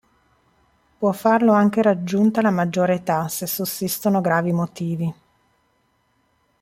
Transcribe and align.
Può 0.97 1.11
farlo 1.11 1.51
anche 1.51 1.83
raggiunta 1.83 2.41
la 2.41 2.49
maggiore 2.49 2.95
età 2.95 3.27
se 3.27 3.45
sussistono 3.45 4.19
gravi 4.19 4.51
motivi. 4.51 5.13